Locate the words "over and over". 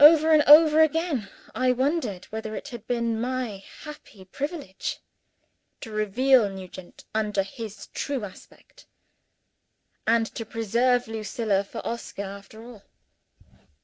0.00-0.80